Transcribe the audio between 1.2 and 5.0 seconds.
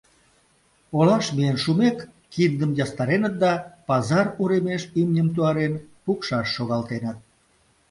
миен шумек, киндым ястареныт да, пазар уремеш